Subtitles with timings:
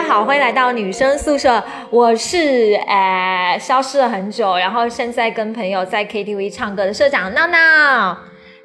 [0.00, 1.62] 大家好，欢迎来到女生宿舍。
[1.90, 8.16] 我是呃消失了很久，然后现在跟朋友在 KTV 唱歌的社长闹闹。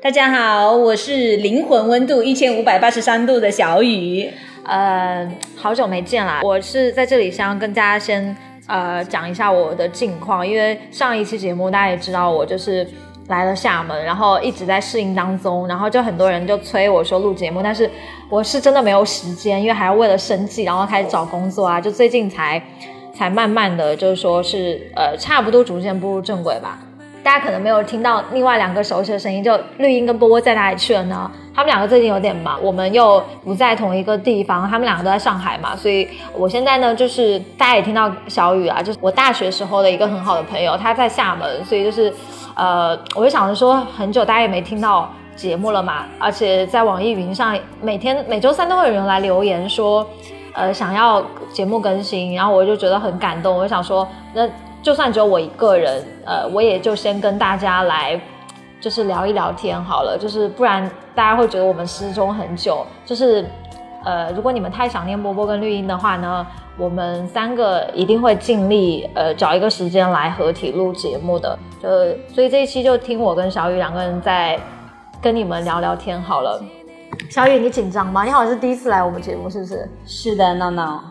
[0.01, 4.31] 大家好，我是灵魂温度一千五百八十三度的小雨。
[4.63, 8.33] 呃，好久没见啦，我是在这里想跟大家先
[8.67, 12.87] 呃讲一下我的近况，因为上一期节目大家也知道我就是。
[13.27, 17.89] 来了厦门，然后一直在适应当中，然后就很多人就催我说录节目，但是
[18.29, 22.61] 我是真的没有时间，因为还要为了生计，然后开始找工作啊，就最近才
[23.15, 26.77] 才慢慢的就是说是呃差不多逐渐步入正轨吧。
[27.23, 31.31] 大家可能没有听到另外两个熟悉的声音，就绿茵跟波波在哪里去了呢？
[31.55, 36.07] 他们两个最近有点忙，我们又不在同一个地方，他们两个都在上海嘛，所以
[36.37, 42.13] 我现在呢就是大家也听到小雨啊，就是我大学时候的一个很好的朋友，他在厦门，所以就是。
[42.55, 50.07] 呃，我就想着说，很久大家也没听到节目了嘛，而且在网易云上，每天每周三都会有人来留言说，
[50.53, 54.47] 呃，想要节目更新，然后我就觉得很感动，我就想说，那
[54.81, 58.19] 就算只有我一个人，呃，我也就先跟大家来，
[58.79, 63.45] 就是聊一聊天好了，就是不然大家会觉得我们失踪很久，就是，
[64.05, 66.45] 呃，如果你们太想念波波跟绿茵的话呢？
[66.77, 71.57] 我们三个一定会尽力，呃，找一个时间来合体录节目的。
[71.81, 71.89] 就
[72.33, 74.59] 所以这一期就听我跟小雨两个人在
[75.21, 76.61] 跟你们聊聊天好了。
[77.29, 78.25] 小雨，你紧张吗？
[78.25, 79.89] 你好像是第一次来我们节目，是不是？
[80.05, 81.01] 是的，闹闹。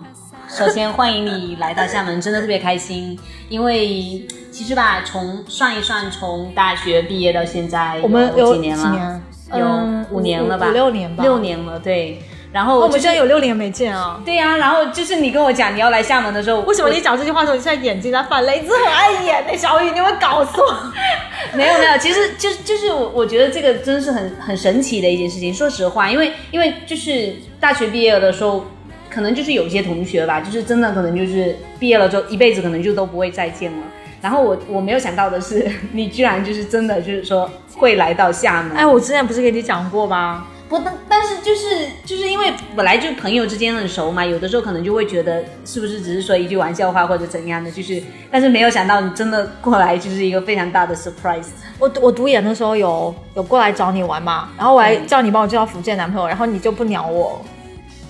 [0.47, 3.19] 首先欢迎你来到厦门，真的特别开心。
[3.49, 9.21] 因为其实吧，从算一算，从大学毕业到现在，我们有几年了？
[9.57, 9.67] 有
[10.11, 10.69] 五年了吧？
[10.69, 11.23] 五六年吧？
[11.25, 12.23] 六年了，对。
[12.55, 14.21] 然后我们现在有六年没见啊。
[14.25, 18.61] 对呀，然后就是你跟我讲你要来厦门的时候，为什么你讲这句话的时候，你现在眼睛在泛泪？
[18.61, 20.65] 一直很爱演那小雨，你会搞错？
[21.53, 25.53] 没有没有，其实就就是我我觉得这个真是很很神奇的一件事情。
[25.53, 28.65] 说实话，因为因为就是大学毕业的时候，
[29.11, 33.79] 可能就是有些同学吧，就是真的可能就是毕业了之后一辈子可能就都不会再见了。
[34.23, 38.77] 然后我我没有想到的是，你居然就是真的就是说会来到厦门。
[38.77, 40.47] 哎，我之前不是跟你讲过吗？
[40.79, 51.49] 不，但但是就是就是因为本来就朋友之间很熟嘛，有的时候可能就会觉得是不是只是说一句玩笑话或者怎样的，就是但是没有想到你真的过来就是一个非常大的 surprise。
[51.79, 57.41] 我我读研的时候有有过来找你玩嘛，然后我还叫你帮我介绍福建男朋友，然后你就不鸟我，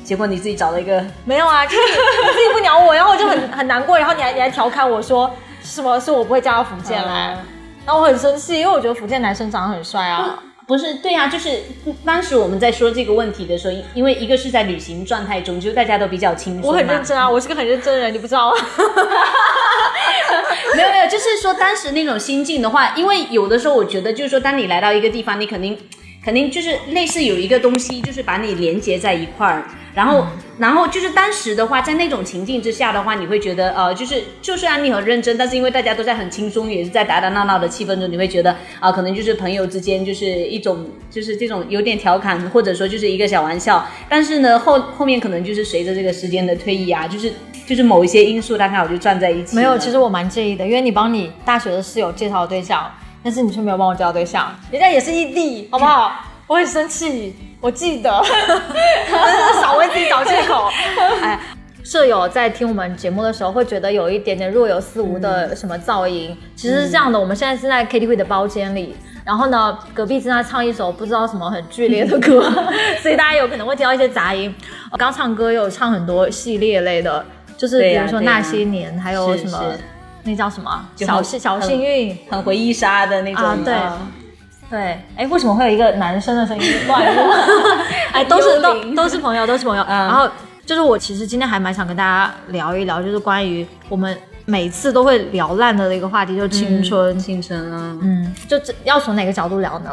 [0.02, 5.30] 结果你自己找了一个没有啊，就是你自己不鸟我，然后我就很很难过，然后你还你还调侃我说
[5.62, 7.36] 什么是我不会嫁到福建来，
[7.86, 10.38] 然后我很生气，因为我觉得福建男生长得很帅啊。
[10.66, 11.62] 不是对呀，就是
[12.04, 16.70] 当时我们在说这个问题的时候，因为一个是在旅行状态中，就大家都比较轻松。
[16.70, 18.54] 我很认真啊，我是个很认真的人，你不知道啊？
[20.74, 25.78] 没有没有，就是说当时那种心境的话，因为有的时候我觉得，就是说当你来到一个地方，你肯定
[26.24, 29.64] 肯定就是类似有一个东西，就是把你连接在一块儿。
[29.94, 30.26] 然后，
[30.58, 43.86] 然后就是当时的话，在那种情境之下的话，你会觉得，呃，就是就算你很认真，但是因为大家都在很轻松，也是在打打闹闹的气氛中，你会觉得，啊，可能就是朋友之间就是一种，就是这种有点调侃，或者说就是一个小玩笑。
[44.08, 47.32] 但是呢，后后面可能就是随着这个时间的推移啊，就是
[47.64, 49.54] 就是某一些因素，它刚好就撞在一起。
[49.54, 52.90] 没有，其实我蛮介意的，因为你帮你大学的室友介绍对象，
[53.24, 56.12] 但是你却没有帮我介绍对象，人家也是异地，好不好？
[56.46, 57.34] 我很生气。
[57.58, 58.10] 我记得，
[59.62, 60.68] 少为自己找借口。
[61.22, 61.40] 哎，
[61.82, 66.36] 舍友在听我们节目的时候，会觉得有一点点若有似无的什么噪音。
[66.54, 72.42] 其实是这样的，我们现在是在 KTV 的包间里，然后呢，隔壁正在唱一首不知道什么很剧烈的歌，
[73.00, 74.54] 所以大家有可能会听到一些杂音。
[74.92, 77.24] 我刚唱歌有唱很多系列类的，
[77.56, 79.72] 就是比如说那些年，还有什么
[80.24, 83.64] 那叫什么小幸小幸运，很回忆杀的那种。
[83.64, 83.74] 对。
[84.70, 87.22] 对，哎，为什么会有一个男生的声音乱入？
[88.12, 89.84] 哎， 都是都都是朋友，都是朋友。
[89.86, 90.28] 然后
[90.64, 97.96] 就是我其实今天还蛮想跟大家聊一聊，就是关于我们每次都会聊烂的一个话题，就是青春，青春啊。
[98.00, 99.90] 嗯，就要从哪个角度聊呢？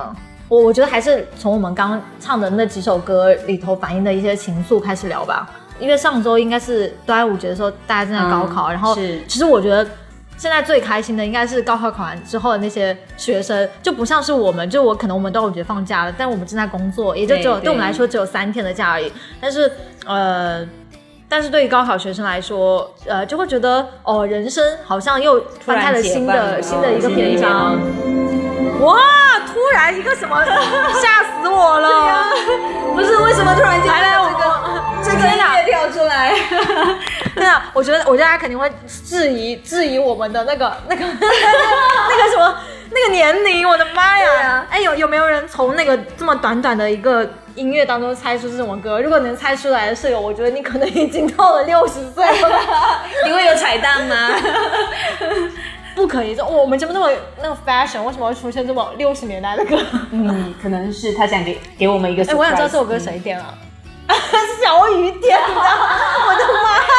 [0.48, 5.48] 我我觉得还是从我们刚唱的那几首歌里头反映的一些情愫开始聊吧。
[5.80, 9.86] 因为上周应该是端午节的时候，大家正在高考，然后其实我觉得。
[10.42, 19.14] 现在最开心的应该是高考考完之后的那些学生，就不像是我们，就我可能我们端午节放假了，但我们正在工作，也就只有对我们来说只有三天的假而已。
[19.40, 19.72] 但是，
[20.08, 20.68] 呃，
[21.30, 27.80] 但是对于高考学生来说，呃，就会觉得哦，人生好像又翻开了新的新的一个篇章。
[28.80, 28.98] 哇！
[29.46, 30.44] 突然一个什么，
[31.00, 32.26] 吓死我了！
[32.96, 34.18] 不是为什么突然间来来
[35.04, 36.34] 这个这个音乐跳出来？
[37.36, 38.70] 对啊，我觉得我觉得大家肯定会
[39.06, 42.58] 质疑质疑我们的那个 那个 那个什么
[42.90, 44.66] 那个年龄，我的妈呀！
[44.70, 49.00] 哎，有有没有人从那个这么短短的一个音乐当中猜出是什么歌。
[49.00, 52.62] 如果能猜出来的舍友，我觉得你可能已经到了六十岁了。
[53.26, 54.16] 你会有彩蛋吗？
[55.96, 57.10] 不可以，这我们节目那么
[57.42, 59.78] 那个 fashion，为什么会出现这么六十年代的歌？
[60.12, 63.54] 嗯，可能是他想给给我们一个我想知道这首歌谁点了？
[64.64, 66.91] 小雨点的，我的妈呀！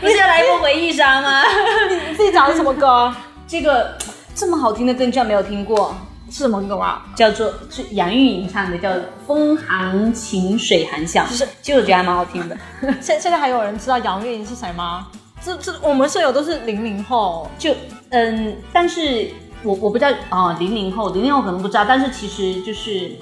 [0.00, 1.42] 不是要来一波回忆杀吗？
[2.10, 3.14] 你自己找的什么歌？
[3.46, 3.96] 这个
[4.34, 5.94] 这么好听的歌，你居然没有听过？
[6.30, 7.04] 是什么歌啊？
[7.14, 8.88] 叫做是杨钰莹唱的，叫
[9.26, 12.56] 《风含情水含笑》，就是其实我觉得还蛮好听的。
[13.00, 15.06] 现现在还有人知道杨钰莹是谁吗？
[15.44, 17.72] 这这我们舍友都是零零后，就
[18.10, 19.30] 嗯，但是
[19.62, 23.12] 我我不知道啊，零零后，零零后可能不知道，但是其实就是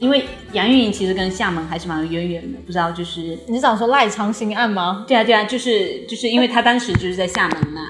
[0.00, 5.04] 因为杨钰莹其实跟厦门还是蛮有渊源的，不知道就是你是想说赖昌星案吗？
[5.06, 7.82] 对啊对啊，就是就是因为他当时就是在厦门嘛，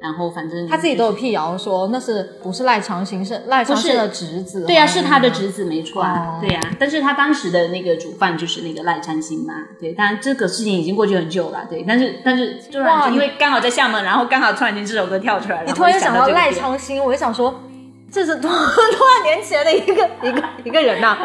[0.00, 4.64] 然后反正他自己都有辟谣说那是不是赖昌星，是赖昌星的侄子。
[4.66, 16.78] 对啊，是他的侄子没错啊，哦对啊、但是他当时的那个主犯就是那个赖昌星嘛，对，当然这个事情已经过去很久了，对，但是但是突然哇因为刚好在厦门，然后刚好突然间这首歌跳出来，你突然想到赖昌。
[16.78, 17.62] 星，我就想说
[18.10, 21.16] 这是多多少年前的一个 一个一个人呐、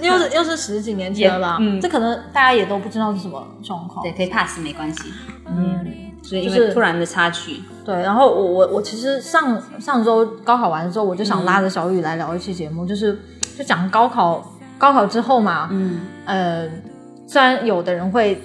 [0.00, 1.58] 又是又是十几年前了吧？
[1.80, 4.02] 这可能大家也都不知道是什么状况。
[4.02, 5.04] 对，可以 pass 没关系，
[5.46, 13.16] 嗯，所以因就是为突然的插曲，对，然后我我我其实上上周高考完之后，我就想拉着小雨来聊一期节目，就是
[13.56, 16.00] 就讲高考高考之后嘛，嗯。
[16.26, 16.68] 呃，
[17.28, 18.40] 虽然有的人会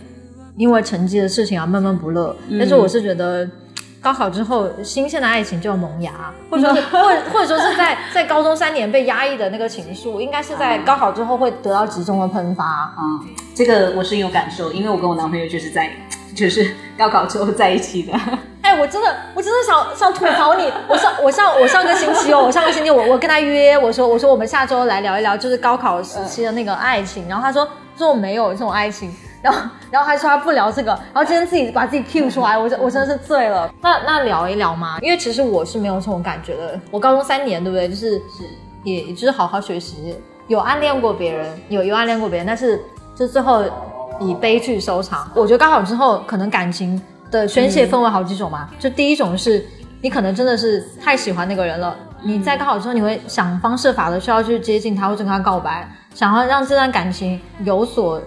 [0.55, 3.49] 因为成绩的事情而闷闷不乐，但是我是觉得。
[4.01, 6.11] 高考之后，新鲜的爱情就要萌芽，
[6.49, 12.63] 或者说是， 或者或者说是在在高中三年被压抑的那个情愫，应该是在高考之后会得到集中的喷发。
[12.65, 13.19] 啊，
[13.53, 15.91] 这个我深有感受，因为我跟我男朋友就是在
[16.35, 18.13] 就是高考之后在一起的，
[18.61, 20.71] 哎，我真的，我真的想想吐槽你。
[20.87, 27.27] 我上我上我上个星期哦， 我上个星期我我跟他约，我说我说我们下周来聊一聊，就是高考时期的那个爱情。
[27.27, 27.67] 然后他说
[27.97, 29.59] 说我没有这种爱情，然后
[29.91, 33.73] 然后还说他不聊这个，然后今天自己把自己 Q 出来，我真我真的是醉了。
[33.81, 36.79] 那那聊一聊嘛，因为其实我是没有这种感觉的。
[36.91, 37.87] 我高中三年，对不对？
[37.87, 38.43] 就是是
[38.83, 40.15] 也也就是好好学习，
[40.47, 42.81] 有暗恋过别人，有有暗恋过别人，但是
[43.15, 43.63] 就最后
[44.19, 45.29] 以悲剧收场。
[45.33, 47.01] 我觉得高考之后，可能感情
[47.31, 48.69] 的宣泄分为好几种嘛。
[48.77, 49.65] 就第一种是
[50.01, 58.21] 你可能真的是太喜欢那个人了，你在高考之后，你会想方设法的需要去接近他，或者跟他告白，想要让这段感情有所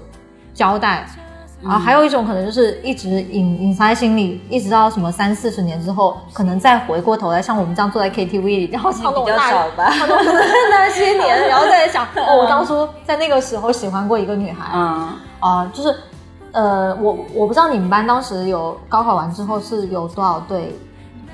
[0.55, 1.07] 交代。
[1.65, 9.89] 啊，还有一种可能就是一直隐隐藏在心里，一直到什么三四十年之后，可能再回过头来，像我们这样坐在 KTV 里，然后唱那少吧。
[9.97, 10.17] 唱那
[10.71, 15.09] 那些年，然后再想，哦，我当初在那个时候喜欢过一个女孩，嗯，
[15.39, 15.95] 啊、就是，
[16.51, 20.77] 呃，我我不知道你们班当时有高考完之后是有多少对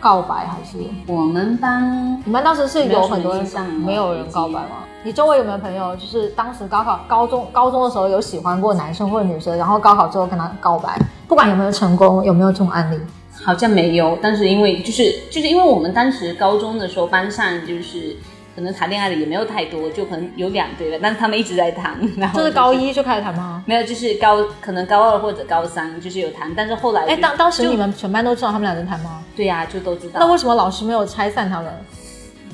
[0.00, 3.46] 告白，还是我们班我们班当时是有很多人
[3.84, 4.84] 没有人告白吗？
[5.04, 12.98] 你周围有没有朋友，就是当时高考高中高中的时候有喜欢过男生或者女生，然后高考之后跟他告白，不管有没有成功，有没有这种案例？
[13.44, 18.16] 好像没有，但是因为就是就是因为我们当时高中的时候，班上就是
[18.58, 23.62] 可能谈恋爱的也没有太多，就可能有两对了，但是他们一直在谈， 然后就是高一就开始谈吗？
[23.66, 29.22] 没有，就是高可能高二或者高三就是有谈，但是后来哎，当当时你们全班都知道他们俩在谈吗？
[29.36, 30.18] 对呀、就都知道。
[30.18, 31.72] 那为什么老师没有拆散他们？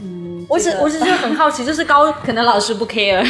[0.02, 3.26] 嗯我只这个我只是很好奇，就是高可能老师不 care，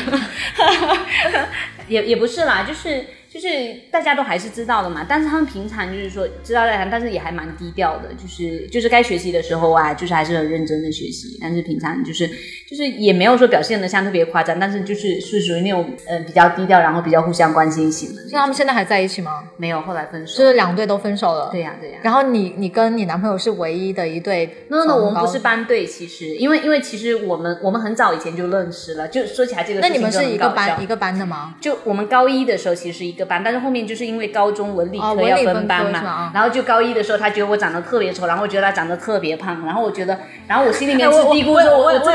[1.87, 3.49] 也也不是啦，就是就是
[3.91, 12.27] 大家都还是知道的嘛，但是他们平常就是说知道在谈，但是也还蛮低调的，就是就是该学习的时候啊，就是还是很认真的学习，但是平常就是
[12.69, 19.45] 就是也没有说表现的像特别夸张，但是就是是属于那种呃比较低调，然后比较互相关心型的，那他们现在还在一起吗？
[19.57, 21.51] 没有后来分手，就是两对都分手了。
[21.53, 24.67] 对呀、对呀、然后你你跟你男朋友是唯一的一对。
[24.69, 25.45] no no，我们不是。
[25.45, 31.55] 班队，其实因为因为其实我们我们很早以前就认识了，就说起来这个那事情就你们是一个班一个班的吗？
[31.61, 42.09] 就我们高一的时候其实一个班，但是后面就是因为高中文理哦科要分分班嘛，然后就高一的时候他觉得我长得特别丑，然后我觉得他长得特别胖，然后我觉得，然后我心里面是嘀咕说，我问题，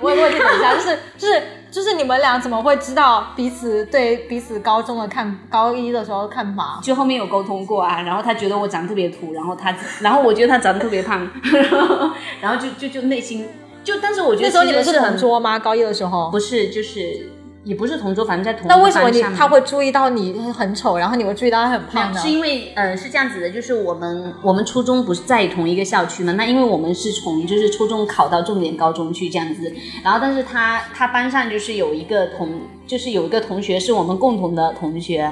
[0.00, 6.80] 我有个问题，等一下，就是就是就是你们俩怎么会知道彼此对彼此高中的看高一的时候看法？
[6.82, 12.10] 就后面有沟通过啊，然后他觉得我长得特别土，然后他，然后我觉得他长得特别胖，然后
[12.40, 13.46] 然后就就就内心
[13.84, 15.58] 就，但是我觉得那时候你们是很同桌吗？
[15.58, 16.30] 高一的时候？
[16.30, 17.30] 不是就是
[17.68, 22.18] 也不是同桌，反正在同一那为什么你他会注意到你很丑，然后你会注意到他很胖呢？
[22.18, 26.32] 是因为呃是这样子的，就是我们我们初中不是在同一个校区嘛？
[26.32, 29.70] 那因为我们是从就是初中考到重点高中去这样子，
[30.02, 32.48] 然后但是他他班上就是有一个同
[32.86, 35.30] 就是有一个同学是我们共同的同学，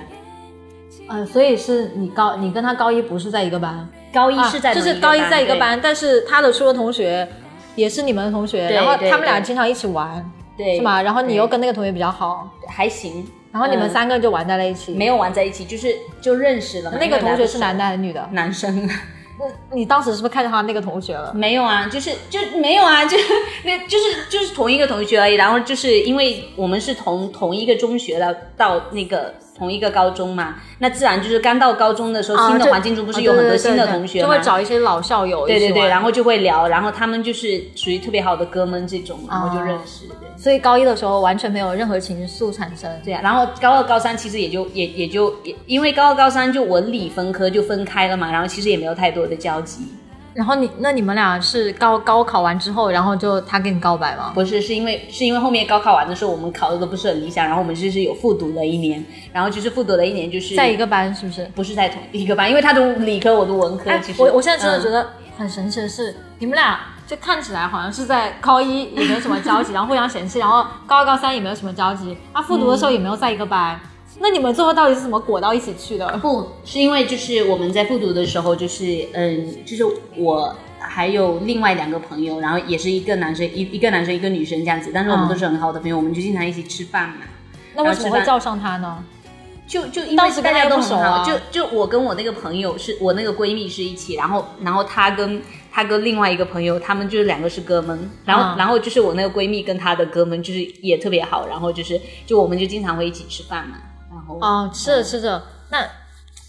[1.08, 7.26] 呃，所以是你高你跟他高一不是在一个班，高一是在、啊就是高一在一个，班，但是他的初中同学
[7.76, 10.22] 也是你们的同学，然后他们俩经常一起玩。
[10.56, 11.02] 对，是吗？
[11.02, 14.92] 然后你又跟那个同学比较好，还行，然后你们嗯三个就玩在了一起。
[14.94, 16.96] 没有玩在一起，就是就认识了。
[17.00, 18.28] 那个同学是男的还是女的？
[18.32, 18.86] 男生，
[19.38, 19.46] 那
[19.76, 21.32] 你当时是不是看上他那个同学了？
[21.34, 23.16] 没有啊，就是就没有啊，就
[23.64, 25.34] 那就是就是同一个同学而已。
[25.34, 40.06] 然后就是因为我们是同同一个中学的，到那个同一个高中嘛，那自然就是刚到高中的时候，新的环境中不是啊有很多新的同学嘛，就会找一些老校友对对对，然后就会聊，然后他们就是属于特别好的哥们这种，然后就认识。
[40.06, 42.90] 对所以高一的时候完全没有任何情愫产生。
[43.02, 49.88] 对啊，然后高二、高三其实也就也也就也因为高二、高三就文理分科就分开了嘛，然后其实也没有太多的交集。
[50.36, 54.32] 然后你那你们俩是高高考完之后，然后就他跟你告白吗？
[54.34, 59.02] 不是，是因为是因为后面高考完的时候，我们考的都不是很理想，然后我们就是有复读了一年，
[59.32, 61.50] 然后就是复读了一年，就是在一个班是不是？
[61.54, 63.88] 不是在同一个班，因为他读理科，我读文科。
[63.88, 73.80] 哎其，实我我现在真的嗯觉得很神奇的是，你们俩就看起来好像是在高一也没有什么交集，然后互相嫌弃，然后高二、高三也没有什么交集，他，复读的时候也没有在一个班。
[74.18, 76.06] 那你们最后到底是怎么裹到一起去的？
[76.18, 79.84] 不是因为就是我们在复读的时候，就是嗯，就是
[80.16, 87.16] 我还有另外两个朋友，然后也是一个男生一一个男生一个女生这样子，但是我们嗯都是很好的朋友，我们就经常一起吃饭嘛。
[87.74, 89.04] 那为什么会叫上他呢？
[89.66, 95.42] 就就因为大家都熟啊就就我跟我那个朋友是我那个闺蜜是一起，然后然后她跟
[95.72, 103.95] 她跟另外一个朋友，他们就是两个是哥们，然后、嗯然后就是我那个闺蜜跟她的哥们就是也特别好，然后就是就我们就经常会一起吃饭嘛，然
[104.26, 105.78] 后哦，吃着吃着，那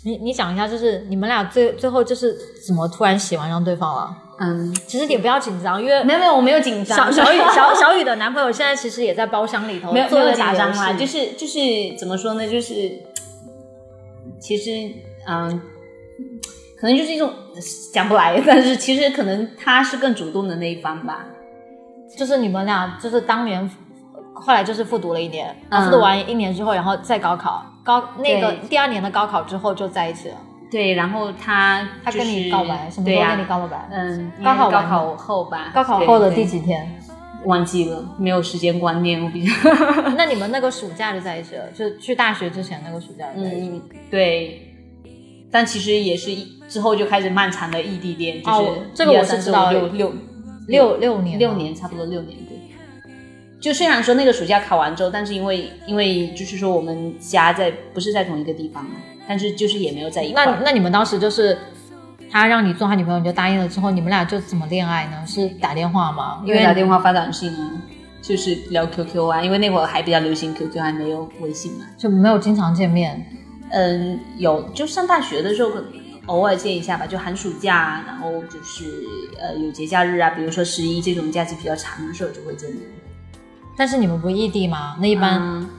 [0.03, 4.15] 你你讲一下，就是你们俩最最后就是怎么突然喜欢上对方了？
[4.39, 11.59] 嗯，其实也不要紧张，因为没有没有，我没有紧张， 小小雨小小雨的男朋友现在其实也在包厢里头没有没有紧张啦，啦，就是就是
[11.97, 12.91] 怎么说呢，就是
[14.39, 14.71] 其实
[15.27, 15.61] 嗯。
[16.79, 17.33] 可能就是一种
[17.91, 21.25] 讲不来，但是其实可能他是更主动的那一方吧。
[22.15, 23.67] 就是你们俩就是当年
[24.39, 30.35] 后来就是复读了一年，嗯复读完一年之后，然后再高考，高那个第二年的高考之后就在一起了。
[30.69, 33.87] 对，然后他他跟你告白，什么时候对、跟你告了白？
[33.91, 36.99] 嗯，高考高考后吧，高考后的第几天？
[37.45, 39.53] 忘记了，没有时间观念，我比较
[40.17, 43.69] 那你们那个暑假就在一起了，就去大学之前那个暑假就在一起。
[43.69, 44.63] 嗯对。
[45.49, 50.11] 但其实也是一之后就开始漫长的异地恋，就是哦这个我是知道六六
[50.67, 51.53] 六六年，六。
[51.53, 52.46] 年，差不多六年对。
[53.59, 58.91] 就虽然说那个暑假考完之后，但是因为因为就是说我们家在不是在同一个地方嘛，
[59.27, 60.45] 但是就是也没有在一块。
[60.45, 61.57] 那那你们当时就是
[62.29, 65.25] 他让你做他女朋友，你就答应了之后，你们俩就怎么恋爱呢？
[65.25, 66.43] 是打电话吗？
[66.45, 67.71] 因为打电话发短信啊，
[68.21, 71.85] 就是聊 QQ 啊，因为那会儿还比较流行 QQ，还没有微信嘛。
[71.97, 73.25] 就没有经常见面。
[73.71, 75.71] 嗯，有，就上大学的时候
[76.27, 78.85] 偶尔见一下吧，就寒暑假啊，然后就是
[79.39, 82.81] 呃有节假日啊，比如说十一这种假期比较长的时候就会见面。
[83.77, 84.97] 但是你们不异地吗？
[84.99, 85.69] 那一般、嗯。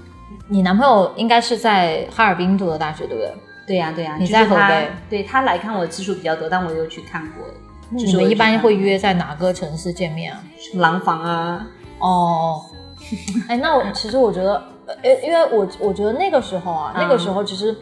[0.51, 3.35] 你男朋友应该是在哈尔滨读的大学，对不对？
[3.67, 10.41] 对呀、对呀、你在河北，对他来看我的次数比较多，但我有去看过，就你们一般会约在哪个城市见面啊？
[10.77, 11.67] 廊坊啊，
[11.99, 12.63] 哦，
[13.47, 14.55] 哎，那我其实我觉得，
[14.87, 17.03] 呃，因为我我觉得那个时候啊，嗯。
[17.03, 17.77] 那个时候其实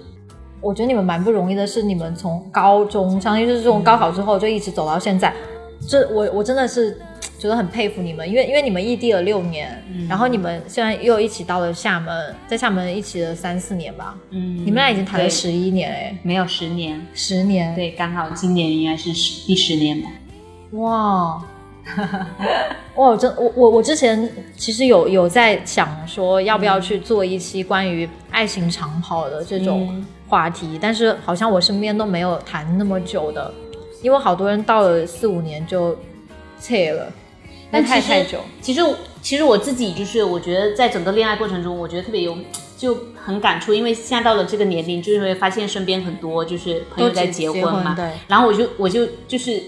[0.60, 5.32] 我觉得你们蛮不容易的，是你们从高中，相当于就是从高考之后就一直走到现在，
[5.88, 7.00] 这我我真的是
[7.46, 10.06] 觉得很佩服你们，因为因为你们异地了六年，嗯。
[10.08, 20.08] 然后你们现在又一起到了厦门，在厦门一起了三四年吧，嗯，你们俩已经谈了对十一年哎，没有十年，十年，对，刚好今年应该是十第十年吧。
[20.72, 21.44] 哇，
[22.96, 30.06] 哇，真我我我之前其实有有在想说要不要去做一期关于爱情长跑的这种嗯。
[30.28, 33.54] 话题，但是好像我身边都没有谈那么久的，
[34.02, 35.96] 因为好多人到了四五年就
[36.60, 37.12] 撤了，
[37.70, 38.40] 但其实太太久。
[38.60, 38.80] 其实
[39.20, 42.36] 其实我自己就是，我觉得在整个恋爱过程中，我觉得特别有
[42.76, 49.62] 就很感触，因为现在到了这个年龄，就是会发现身边很多就是朋友在结结婚嘛，对，然后我就我就就是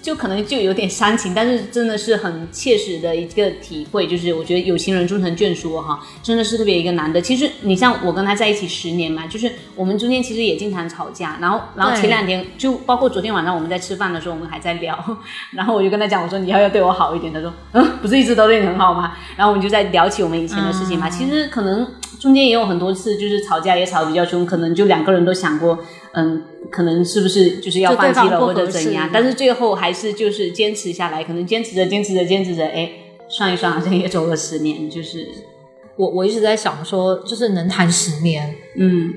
[0.00, 7.20] 就可能就有点煽情，但是真的是很切实的一个体会，就是我觉得有情人终成眷属哈，真的是特别一个难得。
[7.20, 14.98] 其实你像我跟他在一起十年嘛，就是我们中间其实也经常吵架，然后然后前两天就包括昨天晚上我们在吃饭的时候，我们还在聊，
[15.52, 19.16] 然后我就跟他讲，我说你要要对我好一点，他说嗯，不是一直都对你很好吗？
[19.36, 21.86] 然后我们就在聊起我们以前的事情嘛，其实可能
[22.18, 25.78] 中间也有很多次就是吵架也吵得比较凶，可能就两个人都想过，
[26.14, 32.90] 嗯，可能是不是就是要放弃了或者怎样，但是最后还是就是坚持下来，可能坚持着坚持着坚持着，哎，
[33.28, 35.26] 算一算好像也走了十年，就是
[35.96, 39.10] 我我一直在想说，就是能谈十年，嗯，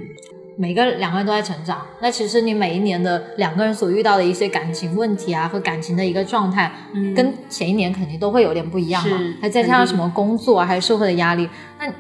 [0.58, 11.94] 每个两个人都在成长，那其实你每一年的两个人所遇到的一些感情问题啊和感情的一个状态，嗯跟前一年肯定都会有点不一样嘛是，还再加上什么工作啊，还有社会的压力，那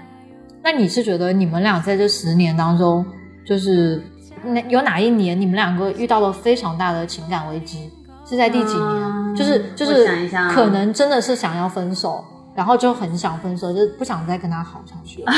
[0.63, 3.05] 那你是觉得你们俩在这十年当中，
[3.45, 4.01] 就是
[4.45, 7.91] 那有哪一年你们两个遇到了非常大的情感危机？
[8.27, 9.03] 是在第几年？
[9.03, 12.23] 嗯就是就是可能真的是想要分手，
[12.55, 15.31] 然后就很想分手，就不想再跟他好下去了。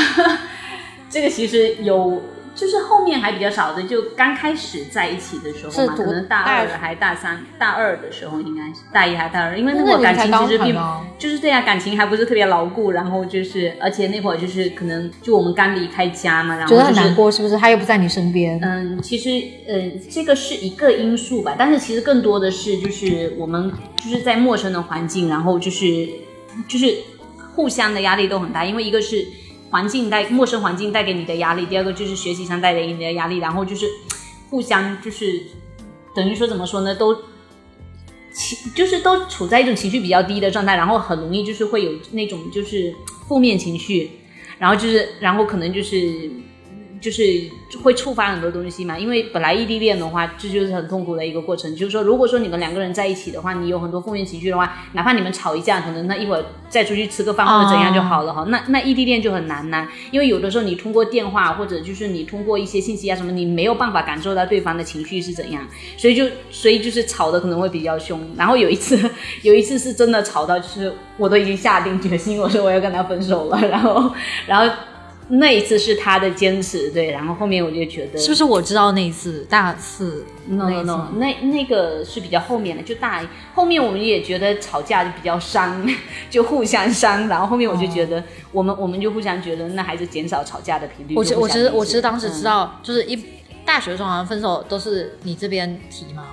[1.09, 2.21] 这个其实有，
[2.57, 10.75] 就是后面还比较少的，就刚开始在一起的时候嘛，是可能大二还大三、大二的时候应该是大一还大二，因为那会儿感情其实并
[11.19, 17.55] 就是对啊，感情还不是特别牢固，然后就是而且那会儿就是可能就我们刚离开家嘛，然后觉得很就难过，是不是？
[17.55, 18.59] 他又不在你身边。
[18.63, 19.29] 嗯，其实
[19.67, 23.71] 嗯，这个是一个因素吧，但是其实更多的是就是我们
[24.03, 26.09] 就是在陌生的环境，然后就是
[26.67, 26.95] 就是
[27.53, 29.25] 互相的压力都很大，因为一个是
[29.69, 33.85] 环境带陌生环境带给你的压力，第二个就是学习上带给你的压力，然后就是
[34.49, 35.41] 互相就是
[36.15, 37.15] 等于说怎么说呢，都
[38.33, 42.93] 情就是都处在一种情绪比较低的状态，然后很容易就是会有那种就是
[43.27, 44.11] 负面情绪，
[44.57, 46.29] 然后就是然后可能就是
[46.99, 47.21] 就是
[47.83, 51.75] 会触发很多东西嘛，因为本来异地恋的话，这就是很痛苦的一个过程。
[51.75, 58.43] 就是说，如果说你们两个人在一起的话，你有很多负面情绪的话，哪怕你们吵一架，可能那一会儿再出去吃个饭或者怎样就好了哈。
[58.49, 65.65] 那那异地恋就很难呐，因为有的时候你通过电话或者就是你通过一些信息啊什么，你没有办法感受到对方的情绪是怎样，
[65.97, 68.19] 所以就所以就是吵的可能会比较凶。
[68.35, 68.97] 然后有一次
[69.43, 74.11] 有一次是真的吵到，就是我都已经下定决心，我说我要跟他分手了，然后
[74.47, 74.75] 然后。
[75.29, 83.21] 那一次是他的坚持，对，然后后面我就觉得是不是我知道那一次大四 no no no，那那个是比较后面的，就大
[83.53, 85.85] 后面我们也觉得吵架就比较伤，
[86.29, 91.15] 就互相伤，然后后面我就觉得我们、我们就互相觉得那还是减少吵架的频率。
[91.15, 93.19] 我知我其实就互相理解我其实当时知嗯道，就是一
[93.67, 96.23] 大学的时候好像分手都是你这边提吗。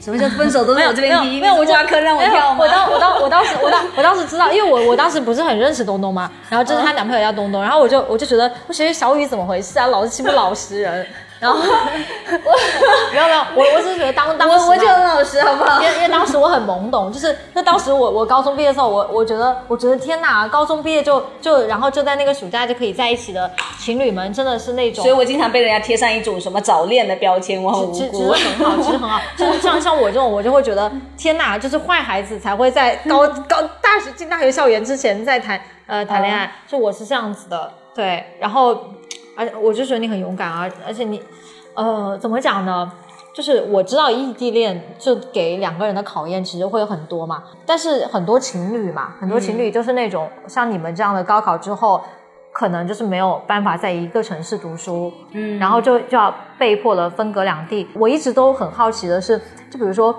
[0.00, 2.58] 什么叫分手都是 我这边提，没有，我就挖坑让我跳吗？
[2.58, 11.06] 我当我当我当时我当我当时知道，因为我我当时不是很认识东东嘛，然后就是她男朋友叫东东，然后我就我就觉得我觉得小雨怎么回事啊，老是欺负老实人，
[11.42, 11.64] 然后我
[13.12, 15.88] 没有没有，我我只是觉得当当时我我就很老实，好不好因？
[15.88, 23.50] 为因为当时我很懵懂，就是那当时我我高中毕业的时候，我我觉得我觉得天哪，高中毕业就就然后就在那个暑假就可以在一起的
[23.80, 28.32] 情侣们，真的是那种所以我经常被人家贴上一种什么早恋的标签，我很无其实其实辜。
[28.32, 29.20] 很好，其实很好。
[29.36, 38.24] 就是像像我这种，我就会觉得天哪，就是坏孩子才会在高高大学进大学校园之前在谈呃谈恋爱，就我是这样子的，对。
[38.38, 38.78] 然后，
[39.42, 41.22] 而我就觉得你很勇敢啊，而且你
[41.74, 42.90] 呃怎么讲呢？
[43.34, 52.00] 就是我知道异地恋就给两个人的考验其实会有很多嘛，但是很多情侣嘛，很多情侣就是那种、像你们这样的高考之后。
[52.54, 57.88] 可能就是没有办法在一个城市读书，嗯然后就就要被迫了分隔两地。
[57.94, 59.38] 我一直都很好奇的是，
[59.70, 60.14] 就比如说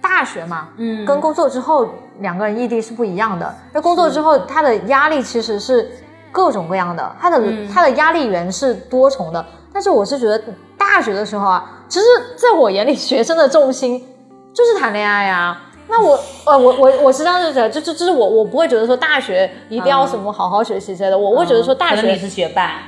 [0.00, 1.86] 大学嘛，嗯跟工作之后
[2.20, 3.54] 两个人异地是不一样的。
[3.74, 5.90] 那工作之后，他的压力其实是
[6.32, 9.44] 各种各样的，他的、嗯他的压力源是多重的。
[9.72, 10.42] 但是我是觉得
[10.76, 12.04] 大学的时候啊，其实
[12.36, 14.04] 在我眼里，学生的重心
[14.52, 15.66] 就是谈恋爱啊。
[15.88, 22.82] 那我呃我我我是这样子觉得，就就就是我我不会觉得说大学一定要什么好好学习之类的，我会觉得说大学是学霸，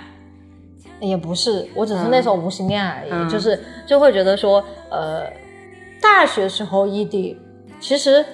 [1.01, 5.25] 也不是，我只是那时候无心恋爱而已，嗯就是就会觉得说，呃，
[6.01, 7.41] 大学时候异地
[7.81, 8.25] 其实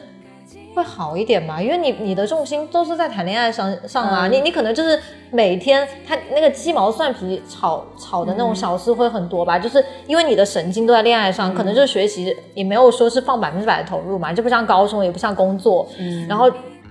[0.78, 4.32] 会好一点嘛，因为你你的重心都是在谈恋爱上上啊，嗯。
[4.32, 4.98] 你你可能就是
[5.32, 16.26] 每天他那个鸡毛蒜皮吵吵的那种小事会很多吧，就是因为你的神经都在恋爱上，可能就是学习也没有说是放百分之百的投入嘛，就不像高中，也不像工作，嗯。
[16.28, 16.48] 然后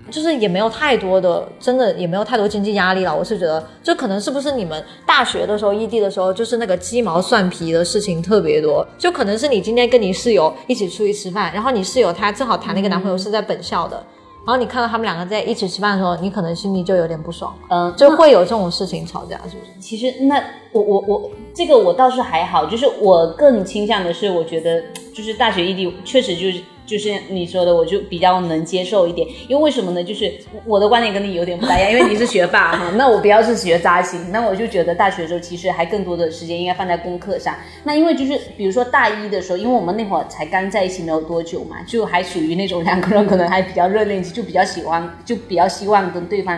[0.10, 3.16] 就是也没有太多的，真的也没有太多经济压力了。
[3.16, 14.04] 我是觉得，就可能是不是你们大学的时候异地的时候，就是那个鸡毛蒜皮的事情特别多，就可能是你今天跟你室友一起出去吃饭，然后你室友她正好谈了一个男朋友是在本校的。
[14.46, 19.72] 然后你看到他们两个在一起吃饭的时候，你可能心里就有点不爽，嗯，就会有这种事情吵架，是不是？
[19.78, 20.42] 其实那
[20.72, 24.82] 我我我这个我倒是还好，就是我更倾向的是，我觉得
[25.14, 29.28] 就是大学异地确实就是就是你说的，我就比较能接受一点。
[29.48, 30.04] 因为为什么呢？
[30.04, 30.34] 就是
[30.66, 37.54] 我的观点跟你有点不大一样，因为你是学霸哈， 那我比较是学渣型，那我就觉得大学的时候其实还更多的时间应该放在功课上。
[37.84, 46.58] 那因为就是比如说大一的时候，因为我们那会儿才刚在一起没有多久嘛，就还属于那种两个人可能还比较热恋期，就比较喜欢，就比较希望跟对方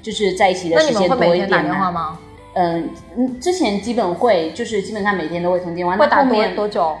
[0.00, 1.74] 就是在一起的时间多一会每天打点嘛。
[1.74, 2.18] 电话吗？
[2.54, 5.96] 嗯嗯，之前基本会，就是基本上每天都会通电话。
[5.96, 6.96] 会打多多久？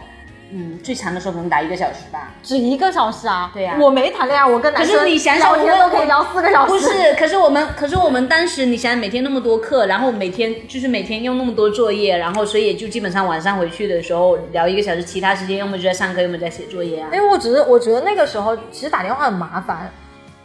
[0.50, 2.34] 嗯，最长的时候可能打一个小时吧。
[2.42, 3.50] 只一个小时啊？
[3.52, 6.72] 对呀我没谈恋爱，我跟男生可是你想想我们都可以聊四个小时。
[6.72, 17.08] 不是，可是我们，可是我们当时，你想想每天那么多课，然后每天就是每天用那么多作业，然后所以就基本上晚上回去的时候聊一个小时，其他时间要么就在上课，要么在写作业啊。
[17.12, 19.90] 因为我只是我觉得那个时候其实打电话很麻烦。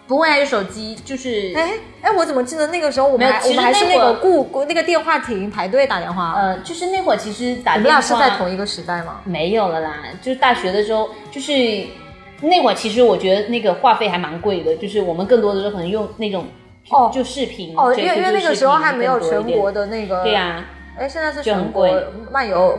[0.08, 6.34] 不会还，有手机，就是哎哎，我怎么记得那个时候我们还我们还是那个顾顾那个电话亭排队打电话？
[6.36, 9.22] 呃，就是那会儿其实打电话俩是在同一个时代吗？
[9.24, 11.52] 没有了啦，就是大学的时候，就是
[12.42, 16.46] 那会儿其实我觉得那个话费还蛮贵的，就是我们更多的时候可能用那种
[16.90, 20.22] 哦就视频哦，因为因为那个时候还没有全国的那个。
[20.24, 20.66] 对呀、
[21.00, 21.88] 哎，现在是全国
[22.30, 22.78] 漫游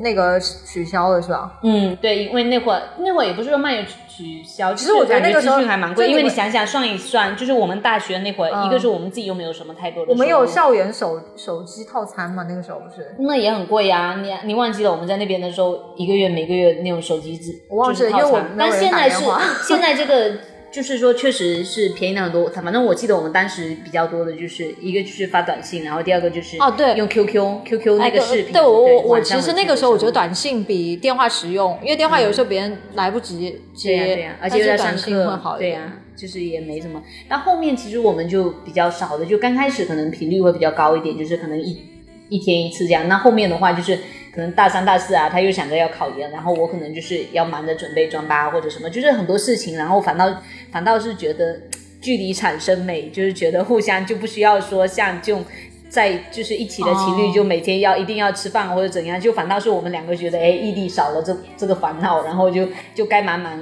[0.00, 1.58] 那个取消了是吧？
[1.62, 3.82] 嗯，对，因为那会儿那会儿也不是说漫游
[4.18, 12.44] 取取消，其实我觉得那个时候资讯还蛮贵，因为你想想算一算，就是我们大学那会儿，嗯一个是我们自己又没有什么太多的，我们有，校园手手机套餐嘛？
[12.48, 13.14] 那个时候不是？
[13.20, 19.24] 那也很贵呀、你你忘记了我们在那边的时候，一个月每个月那种手机只，我忘记因为我但现在是
[19.62, 20.32] 现在这个。
[20.70, 22.48] 就是说，确实是便宜了很多。
[22.50, 28.52] 反正我记得我们当时比较多的就是一个就是发短信，然后第二个就是哦对用 QQ QQ 那个哎视频。
[28.52, 35.92] 对我我我其实那个时候我觉得短信比电话实用，因为电话有时候别人来不及对呀、接，而且又在上但是短信会课好，一对呀、点。
[36.18, 37.00] 就是也没什么。
[37.28, 41.80] 那后面其实我们就比较少的，就刚开始可能频率会比较高一点，就是可能一
[42.28, 43.06] 一天一次这样。
[43.06, 43.96] 那后面的话就是
[44.32, 51.60] 可能大三大四啊，他又想着要考研，然后我可能就是要忙着准备专八或者什么，就是很多事情，然后反倒反倒是觉得
[52.00, 55.44] 距离产生美，就是觉得互相就不需要说像这种。
[55.90, 63.58] 在就是一起的情侣，就每天要一定要吃饭或者怎样，就反倒是我们两个觉得，哎，异地少了这这个烦恼，然后就就该忙忙，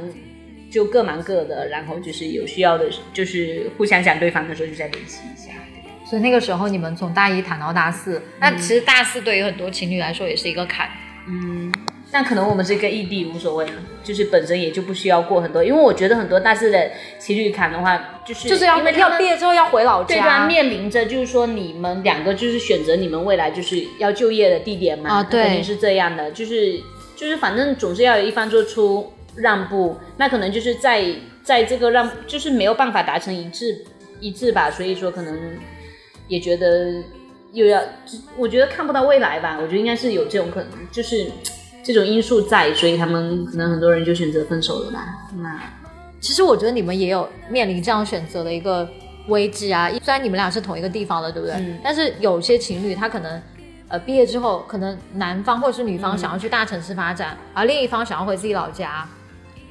[0.69, 5.53] 就各忙各的，然后就是有需要的，就是互相想对方的时候就再联系一下。
[6.09, 10.89] 所以那个时候你们从大一谈到大四，那其实大四对于很多情侣来说也是一个坎。
[11.29, 11.73] 嗯，
[12.13, 13.73] 但可能我们这个异地无所谓了，
[14.05, 20.15] 就是本身也就不需要过很多，因为我觉得很多大四的情侣坎的话，就是就是要因为要毕业之后要回老家。
[20.15, 25.43] 对啊，面临着就是说你们两个就是选择你们未来就是要就业的地点嘛，啊对。
[25.43, 26.81] 肯定是这样的，就是
[27.17, 31.05] 就是反正总是要有一方做出让步，那可能就是在
[31.43, 33.85] 在这个让就是没有办法达成一致
[34.21, 35.37] 一致吧，所以说可能
[36.29, 37.03] 也觉得
[37.53, 37.81] 又要，
[38.37, 41.27] 我觉得看不到未来吧，我觉得应该是有这种可能，就是
[41.83, 45.05] 这种因素在，所以他们可能很多人就选择分手了吧，
[45.37, 45.61] 那。
[46.21, 48.89] 其实我觉得你们也有面临这样选择的一个
[49.29, 49.89] 危机啊。
[50.03, 51.57] 虽然你们俩是同一个地方的，对不对？
[51.57, 53.41] 嗯但是有些情侣他可能。
[53.89, 59.09] 呃，毕业之后，可能男方或者是女方想要去大城市发展，而另一方想要回自己老家。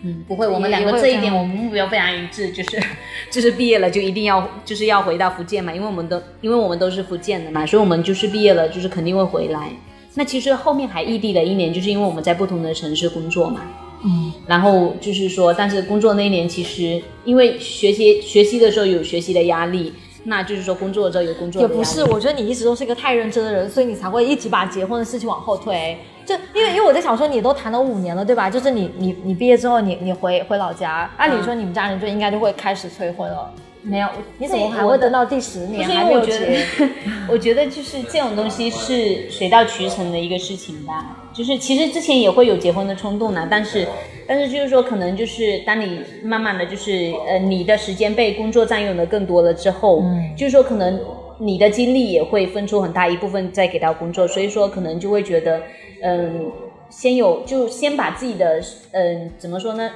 [0.05, 2.79] 嗯，不会，我们两个这一点，我们目标非常一致，就是
[3.31, 9.71] 就是毕业了就一定要就是要回到福建嘛，因为我们都因为我们都是福建的嘛，所以我们就是毕业了就是肯定会回来。
[10.13, 13.61] 那其实后面还异地了一年，就是因为我们在不同的城市工作嘛。
[14.03, 19.91] 嗯，然后就是说，但是工作那一年其实因为学习学习的时候有学习的压力，
[20.25, 21.73] 那就是说工作的时候有工作的压力。
[21.73, 25.97] 也不是，我觉得你一直都是一个太认真的人，所以你才会一直把结婚的事情往后推。
[26.25, 28.49] 就因为因为我在想说，你都谈了五年了，对吧？
[28.49, 33.51] 就是你你你毕业之后，你你回回老家，按理说你们家人就应该就会开始催婚了。
[33.87, 34.07] 没有，
[34.39, 36.85] 你怎么还会等到第十不年是因为我觉还没有结？
[36.85, 36.87] 得，
[37.29, 41.27] 我觉得就是这种东西是水到渠成的一个事情吧。
[41.31, 43.87] 就是其实之前也会有结婚的冲动呢，但是
[44.27, 50.99] 但是就是说，可能就是当你慢慢的就是呃你的时间被工作占用的更多了之后，嗯就是说可能
[51.37, 55.61] 你的精力也会分出很大一部分再给到工作，所以说可能就会觉得
[56.05, 56.51] 嗯。
[56.87, 59.89] 先有就先把自己的嗯怎么说呢，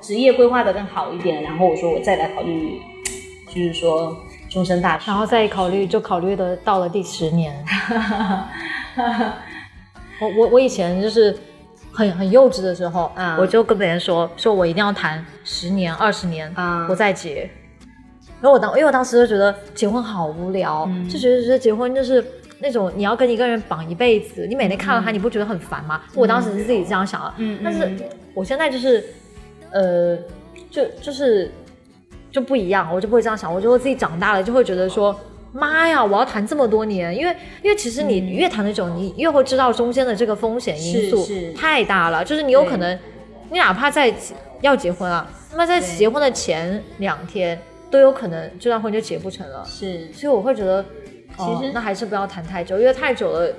[0.00, 2.80] 职业规划的更好一点，然后我说我再来考虑，
[3.52, 4.16] 就是说
[4.48, 5.16] 终身大事然。
[5.16, 7.52] 后再考虑，就考虑的到了第十年。
[10.20, 11.36] 我我我以前就是
[11.92, 17.50] 很很幼稚的时候，嗯我就跟别人说，说我一定要谈十年、二十年，嗯我再结。
[18.40, 22.24] 然后我当，因为我当时就觉得结婚好无聊，嗯就觉得觉得结婚就是
[22.58, 26.02] 那种你要跟一个人绑一辈子，你每天看到他，你不觉得很烦吗？
[26.14, 27.90] 我当时是自己这样想的，嗯但是
[28.34, 29.04] 我现在就是，
[29.70, 30.16] 呃，
[30.70, 31.50] 就就是
[32.30, 35.18] 就不一样，我就不会这样想，我就会自己长大了，就会觉得说，
[35.52, 42.98] 妈呀，我要谈这么多年，因为因为其实你越谈那种，你越会知道中间的这个风险因素太大了，就是你有可能，
[43.50, 44.12] 你哪怕在
[44.60, 47.58] 要结婚啊，那么在结婚的前两天
[47.90, 50.84] 都有可能这段婚就结不成了，是，所以我会觉得，哦
[51.36, 53.52] 其实那还是不要谈太久，因为太久了。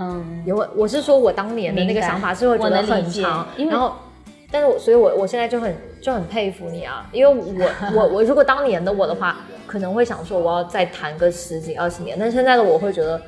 [0.00, 3.94] 嗯，也会，我是说我当年的那个想法是会觉得很长，然后，
[4.48, 7.68] 但是我所以我，我现在就很就很佩服你啊，因为我
[8.00, 13.20] 我我如果当年的我的话，可能会想说我要再谈个十几二十年，但现在的我会觉得，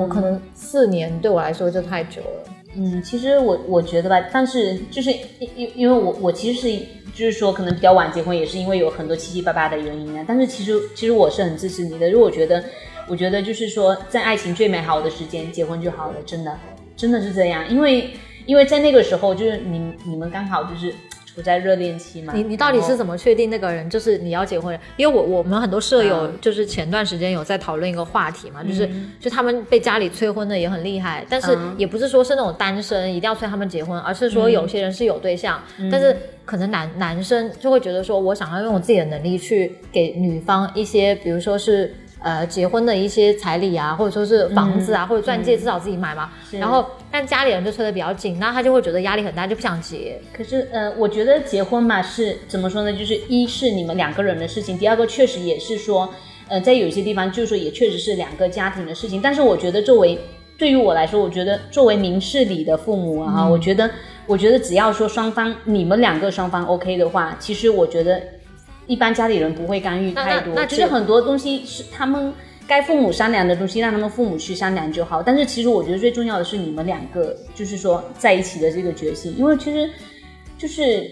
[0.00, 2.52] 我可能四年对我来说就太久了。
[2.74, 10.24] 嗯，其实我我觉得吧，但是就是因因因为我我其实是就是说可能比较晚结婚，也是因为有很多七七八八的原因啊。
[10.26, 12.62] 但是其实其实我是很支持你的，如果觉得
[13.08, 16.56] 我觉得就是说在爱情最美好的时间结婚就好了，真的
[16.96, 18.10] 真的是这样，因为
[18.46, 20.94] 因为在那个时候就是你你们刚好就是。
[21.34, 22.32] 处在热恋期嘛？
[22.34, 24.76] 你你到底是怎么确定那个人就是你要结婚？
[24.96, 28.88] 因为我我们很多舍友就是前段时间有在讨论一个话题嘛，就是
[29.20, 36.16] 就他们被家里催婚的也很厉害，但是也不是说是那种单身一定要催他们结婚，而是说有些人是有对象，但是
[36.46, 41.94] 可能男男生就会觉得说我想要用我自己的能力去给女方一些，比如说是。
[42.20, 46.30] 呃，结婚的一些彩礼啊，或者说是房子啊，或者钻戒，至少自己买嘛。
[46.52, 50.20] 然后，但家里人就催得比较紧，那他就会觉得压力很大，就不想结。
[50.32, 52.92] 可是，呃，我觉得结婚嘛，是怎么说呢？
[52.92, 56.12] 就是一是你们两个人的事情，第二个确实也是说，
[56.48, 59.22] 呃，在有些地方就是说也确实是两个家庭的事情。
[59.22, 60.18] 但是我觉得，作为
[60.58, 63.88] 对于我来说，我觉得作为明事理的父母啊，我觉得，
[64.26, 68.20] 我觉得只要说双方你们两个双方 OK 的话，其实我觉得。
[68.88, 72.32] 一般家里人不会干预太多，就是很多东西是他们
[72.66, 75.22] 该父母商量的东西，让他们父母去商量就好。
[75.22, 79.88] 但是其实我觉得最重要的是你们两个，就是说在一起的这个决心，因为其实
[80.56, 81.10] 就是，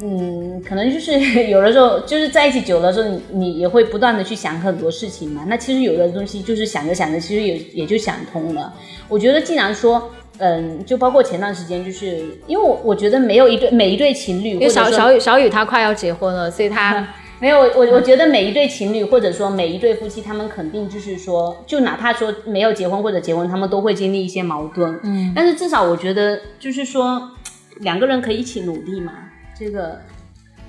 [0.00, 1.12] 嗯，可能就是
[1.48, 5.46] 有的时候就是在一起久了之后，你你也会不断的去想很多事情嘛。
[5.48, 8.74] 那其实有的东西就是想着想着，其实也也就想通了。
[9.08, 10.10] 我觉得既然说。
[10.38, 17.06] 嗯，就包括前段时间，就是因为我我觉得没有一对每一对情侣，因为小小雨小雨她快要结婚了，所以她
[17.38, 24.98] 没有我我觉得每一对情侣或者说每一对夫妻，他们肯定就是说，就哪怕说没有结婚或者结婚，他们都会经历一些矛盾。
[25.02, 27.30] 嗯，但是至少我觉得就是说
[27.80, 29.12] 两个人可以一起努力嘛，
[29.58, 30.00] 这个。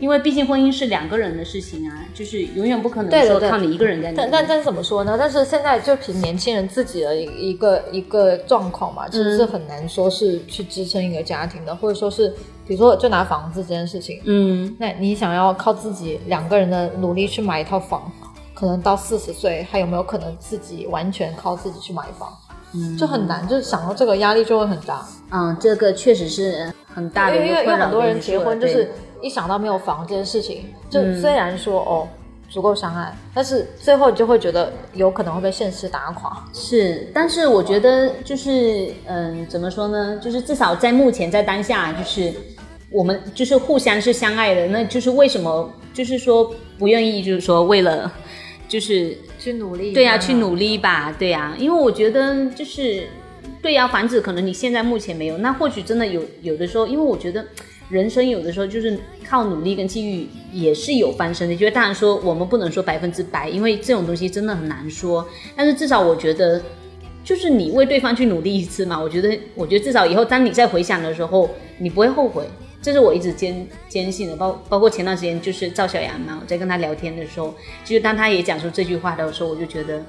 [0.03, 5.15] 因为毕竟婚姻是两个人的事情啊，就是永远不可能说靠你一个人在但但但是怎么说呢？
[5.17, 12.27] 但是现在就凭年轻人自己的一一个一个状况嘛，其实是很难说是去支撑一个家庭的，或者说是
[12.67, 18.11] 比如说就拿房子这件事情，嗯，那你想要靠自己两个人的努力去买一套房，
[18.53, 22.27] 可能到四十岁还有没有可能自己完全靠自己去买房？
[22.73, 25.07] 嗯，就很难，就是想到这个压力就会很大。
[25.31, 27.71] 嗯，这个确实是很大的一个困扰。
[27.71, 28.91] 因为很多人结婚就是。
[29.23, 32.07] 一想到没有房这件事情，就虽然说哦
[32.49, 36.45] 足够相爱，但是最后你就会觉得有可能会被现实打垮。
[36.53, 40.19] 是，但是我觉得就是嗯，怎么说呢？
[40.21, 42.31] 就是至少在目前在当下，就是
[42.91, 48.11] 我们就是互相是相爱的，那就是为什么就是说不愿意，就是说为了
[48.67, 53.07] 就是去努力，对呀，去努力吧，对呀，因为我觉得就是
[53.63, 57.43] 对呀，房子可能你现在目前没有，那或许真的有有的时候，因为我觉得。
[57.89, 65.27] 人生有的时候就是靠努力跟机遇也是有翻身的，就是当然说我们不能说百分之百，因为这种东西真的很难说。
[65.55, 66.61] 但是至少我觉得，
[67.23, 72.43] 就是你为对方去努力一次嘛，我觉得，我觉得至少以后当你再回想的时候，你不会后悔。
[72.81, 74.35] 这是我一直坚坚信的。
[74.35, 77.53] 包包括前段时间就是赵小阳嘛，我在跟他聊天的时候，
[77.85, 80.03] 就是当他也讲出这句话的时候，我就觉得，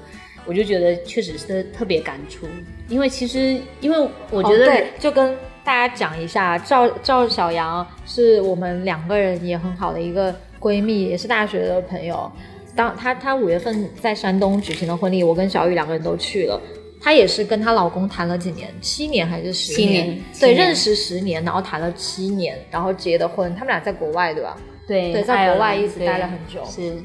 [0.45, 2.47] 我就觉得确实是特别感触。
[2.89, 5.37] 因为其实，因为我觉得，就跟。
[5.65, 12.31] 大家讲一下，赵赵小杨是我们两个人也很好的一个闺蜜，也是大学的朋友。
[12.75, 16.61] 当她她五月份在山东举行的婚礼，我跟小雨两个人都去了。
[17.01, 20.21] 她也是跟她老公谈了几年，七年还是十年？
[20.39, 23.51] 对，认识十年，然后谈了七年，然后结的婚。
[23.55, 24.55] 他们俩在国外，对吧？
[24.87, 26.63] 对，对，在国外一直待了很久。
[26.69, 26.95] 是，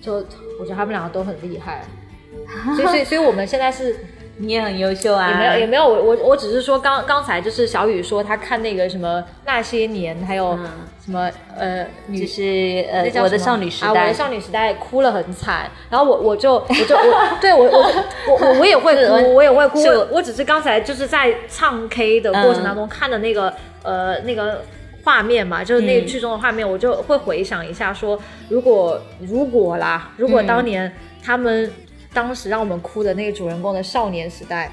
[0.00, 0.14] 就
[0.58, 1.84] 我觉得他们两个都很厉害。
[2.74, 3.96] 所以，所以，所以我们现在是。
[4.42, 5.28] 你也很优秀啊！
[5.28, 10.58] 也没有也没有，我我我只是说刚刚才就是小雨说他看那个什么那些年，还有
[11.04, 17.84] 什么呃，就是呃我的少女时代，我的少女时代哭了很惨，然后我我就我就 我对我我
[18.28, 24.62] 我我也会哭，我也会哭，我只是刚才就是在唱 K 的过程当中看的那个呃那个
[25.04, 30.90] 画面嘛，就是那个剧中的画面，我就会回想一下说，如果如果啦，如果当年
[31.22, 31.70] 他们。
[32.12, 34.70] 当时让我们哭的那个主人公的少年时代，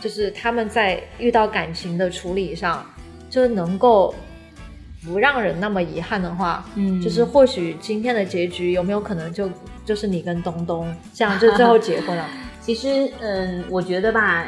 [0.00, 2.84] 就是他们在遇到感情的处理上，
[3.28, 4.14] 就是能够
[5.04, 9.50] 不让人那么遗憾的话，嗯，就是或许今天的结局有没有可能就
[9.84, 12.26] 就是你跟东东这样就最后结婚了？
[12.62, 14.46] 其实，嗯，我觉得吧，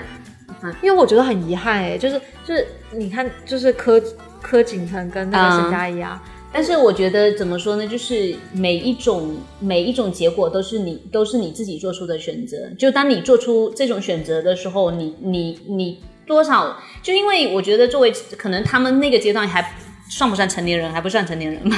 [0.81, 4.03] 因为我觉得很遗憾哎，就是就是你看，就是柯
[4.41, 6.23] 柯景腾跟那个沈佳宜啊。
[6.55, 7.85] 但是我觉得怎么说呢？
[7.85, 12.57] 就是每一种每一种结果都是你都是你自己做出的选择。
[12.79, 19.75] 就当你做出这种选择的时候，你你你多少就因为我觉得作为可能他们那个阶段还
[20.09, 20.93] 算不算成年人？
[20.93, 21.77] 还不算成年人吗？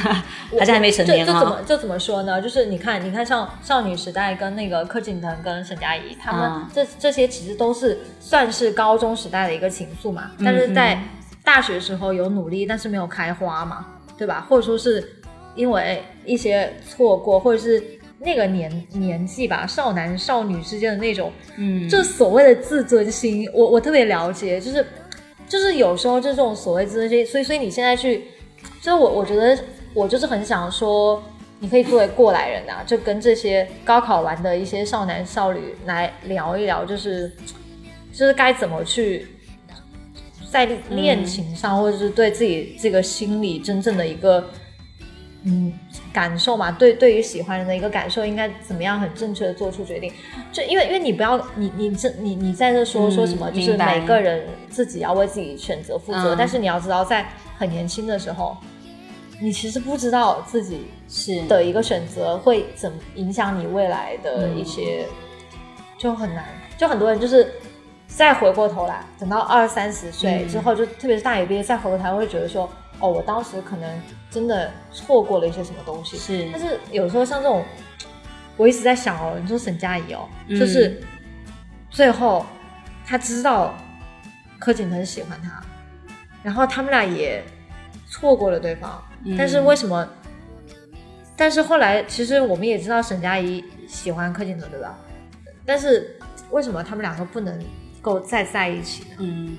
[0.58, 1.50] 还是还没成年就就怎啊？
[1.50, 2.42] 么就怎么说呢？
[2.42, 10.32] 就是你看，你看像少女时代跟那个柯景腾跟沈佳宜，他们嗯这、这些其实都是算是高中时代的一个情愫嘛。
[10.36, 11.02] 嗯但是在
[11.42, 13.86] 大学时候有努力，但是没有开花嘛，
[14.16, 14.46] 对吧？
[14.48, 15.06] 或者说是
[15.54, 17.82] 因为一些错过，或者是
[18.18, 24.84] 那个年年纪吧，少男少女之间的那种嗯，就所谓的自尊心，我我特别了解，就是
[25.48, 28.24] 就是有时候就这种所谓自尊心，所以所以你现在去，
[28.80, 29.58] 就是我我觉得
[29.94, 31.22] 我就是很想说，
[31.60, 37.30] 你可以作为过来人啊，就跟这些高考完的一些少男少女来聊一聊，就是
[38.12, 39.26] 就是该怎么去
[40.50, 44.48] 在恋情上，或者是对自己这个心理真正的一个
[45.44, 45.72] 嗯
[46.12, 50.12] 感受嘛，对对于喜欢人的一个感受，应该怎么样很正确的做出决定？
[50.52, 57.26] 就因为因为你不要你你这你你在这说嗯说什么，就是每个人自己要为自己选择负责，嗯但是你要知道，在
[57.58, 58.56] 很年轻的时候，
[59.40, 65.06] 你其实不知道自己是的一个选择会怎么影响你未来的一些，
[65.98, 66.44] 就很难。
[66.78, 67.52] 就很多人就是
[68.16, 72.66] 再回过头来，等到二三十岁嗯之后，就特别是大学毕业，再回过头来会觉得说，
[72.98, 76.16] 哦，我当时可能真的错过了一些什么东西。
[76.16, 77.62] 是但是有时候像这种，
[78.56, 80.98] 我一直在想哦，你说沈佳宜哦，嗯就是
[81.90, 82.46] 最后
[83.04, 83.74] 他知道
[84.58, 85.62] 柯景腾喜欢他，
[86.42, 87.44] 然后他们俩也
[88.08, 90.08] 错过了对方，嗯但是为什么？
[91.36, 94.98] 但是后来其实我们也知道沈佳宜喜欢柯景腾，对吧？
[95.66, 96.16] 但是
[96.50, 97.62] 为什么他们两个不能
[98.06, 99.16] 够再在一起的？
[99.18, 99.56] 嗯，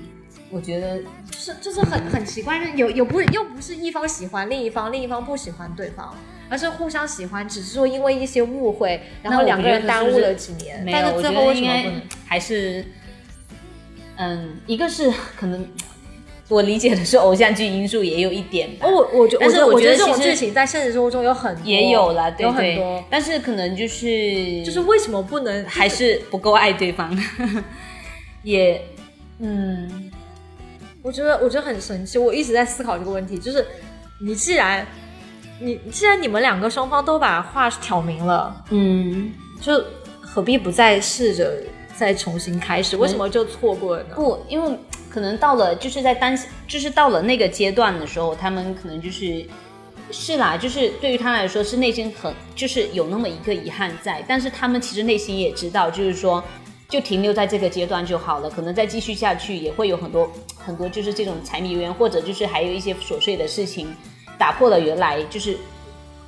[0.50, 0.98] 我觉得
[1.30, 6.16] 就是就是很很奇怪，有有不又不是一方喜欢另一方，另一方不喜欢对方，
[6.48, 12.02] 而是互相喜欢，只是说因为一些误会，然后两个人耽误了几年，但是最后为什么不该能？
[12.26, 12.86] 还是，
[14.16, 15.68] 嗯，一个是可能
[16.48, 27.14] 我理解的是偶像剧因素也有一点吧哦，我我觉但是我我觉得这种剧情在现实生活中有很多，也有了，对有很多，，但是可能就是就是为什么不能还是不够爱对方，
[28.48, 28.82] 也
[29.40, 30.10] 嗯
[31.02, 33.66] 我觉得我觉得很神奇，我一直在思考这个问题，就是
[34.20, 34.86] 你既然
[35.60, 39.32] 你既然你们两个双方都把话挑明了，嗯。
[39.60, 39.82] 就
[40.20, 41.52] 何必不再试着
[41.96, 42.96] 再重新开始？
[42.96, 44.14] 为什么就错过了呢？
[44.14, 44.78] 不，因为
[45.10, 49.44] 可能到了就是在当就是到了那个阶段的时候，他们可能就是
[50.12, 56.42] 是啦，就是对于他来说是内心很就是有那么一个遗憾在，但是他们其实内心也知道，就是说
[56.88, 63.94] 就停留在这个阶段就好了，可能再继续下去也会有很多很多就是这种柴米油盐，或者就是还有一些琐碎的事情
[64.36, 65.56] 打破了原来就是。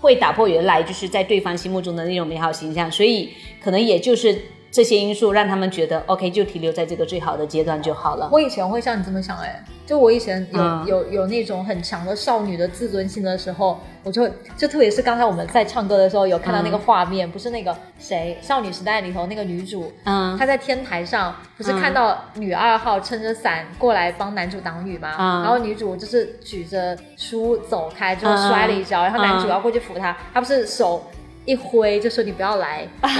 [0.02, 4.34] 会打破原来就是在对方心目中的那种美好形象，所以可能也就是
[4.70, 8.28] 这些因素让他们觉得 OK 就停留在这个最好的阶段就好了。
[8.30, 25.14] 我以前会像你这么想，哎，就我以前有、嗯有有那种很强的少女的自尊心的时候，我就就特别是刚才我们在唱歌的时候，有看到那个画面，不是那个谁少女时代里头那个女主，嗯她在天台上不是嗯看到女二号撑着伞过来帮男主挡雨吗？
[25.18, 31.02] 嗯然后女主就是举着书走开，之后嗯摔了一跤，然后男主嗯要过去扶她，她不是手。
[31.44, 33.10] 一挥就说你不要来，来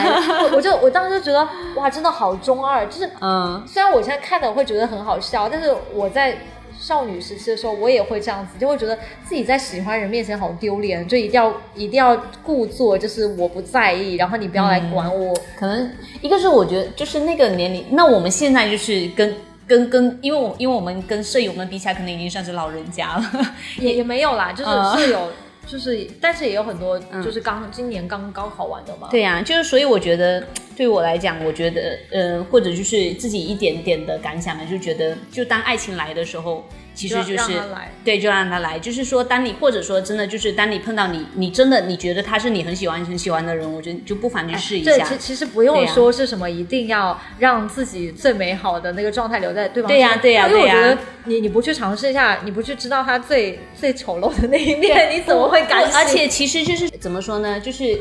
[0.43, 6.39] 我我就我当时就觉得哇，真的好中二，就是嗯，虽然我现在看的我会觉得很好笑，但是我在
[6.79, 15.35] 少女时期的时候，我也会这样子，就会觉得自己在喜欢人面前好丢脸，就一定要一定要故作就是我不在意，然后你不要来管我。
[15.59, 15.91] 可能
[16.23, 19.35] 一个是我觉得就是那个年龄，那我们现在就是跟
[19.67, 23.25] 跟跟，因为我因为我们跟舍友们比起来，可能已经算是老人家了。
[23.79, 25.29] 也也没有啦，就是嗯是有，
[25.71, 29.09] 就是但是也有很多就是刚今年刚高考完的嘛。
[29.11, 30.45] 对呀、就是所以我觉得
[30.77, 36.65] 对我来讲，我觉得呃，或者就是自己一点点的感想呢，就觉得就当爱情来的时候，
[37.01, 37.63] 其实就就是
[38.05, 38.79] 对，就让他来。
[38.79, 44.99] 就是说，当你或者说真的就是当你碰到你，你真的你觉得他是你很喜欢很喜欢的人，我觉得你就不妨去试一下。
[44.99, 55.97] 这其其实不用说是什么，一定要让自己最美好的那个状态留在对方对呀对呀对呀因为我觉得你你不去尝试一下，你不去知道他最最丑陋的那一面，你怎么会敢不？
[55.97, 57.99] 而且其实就是怎么说呢，就是。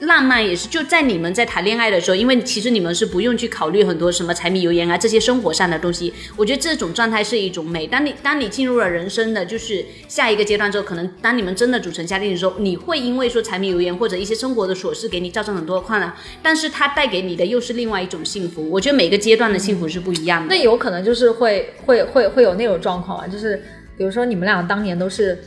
[0.00, 6.14] 浪漫也是，就在你们在谈恋爱的时候，因为其实你们是不用去考虑很多什么柴米油盐啊这些生活上的东西。
[6.36, 7.86] 我觉得这种状态是一种美。
[7.86, 18.70] 当你当你进入了人生的就是下一个阶段之后，可能当你们真的组成家庭的时候，你会因为说柴米油盐或者一些生活的琐事给你造成很多的困扰，但是它带给你的又是另外一种幸福。
[18.70, 20.54] 我觉得每个阶段的幸福是不一样的。
[20.54, 23.60] 那有可能就是会会会会有那种状况啊，就是
[23.96, 25.42] 比如说你们俩当年都是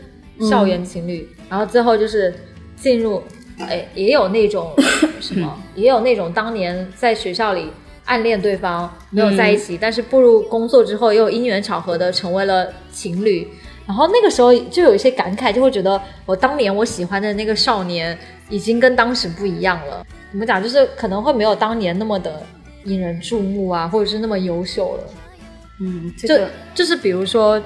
[0.49, 2.33] 校园情侣，然后最后就是
[2.75, 3.23] 进入，
[3.59, 4.73] 哎，也有那种
[5.21, 7.69] 什么，也有那种当年在学校里
[8.05, 13.47] 暗恋对方没有在一起，但是步入工作之后又因缘巧合的成为了情侣。
[13.87, 18.17] 然后那个时候就有一些感慨，就会觉得我当年我喜欢的那个少年
[18.49, 20.05] 已经跟当时不一样了。
[20.31, 20.63] 怎么讲？
[20.63, 22.41] 就是可能会没有当年那么的
[22.85, 25.03] 引人注目啊，或者是那么优秀了。
[25.81, 26.45] 嗯，这就
[26.75, 27.61] 就是比如说，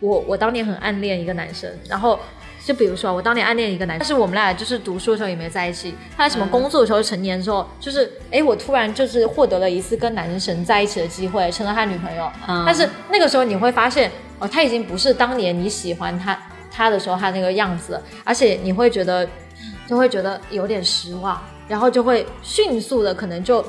[0.00, 2.18] 我我当年很暗恋一个男生，然后
[2.64, 5.94] 就比如说我当年暗恋一个男生，但是我们俩就是读书的时候也没在一起。
[6.16, 12.30] 他在什么工作的时候，成年之后，就是哎，我突然就是获得了一次跟男神在一起的机会，成了他女朋友。
[12.46, 16.38] 嗯但是那个时候你会发现，哦，他已经不是当年你喜欢他
[16.70, 19.28] 他的时候他那个样子，而且你会觉得
[19.88, 23.64] 就会觉得有点失望，然后就会迅速的可能就